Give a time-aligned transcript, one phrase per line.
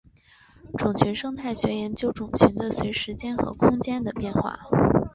[0.79, 4.59] 种群生态学研究种群的随时间和空间的变化。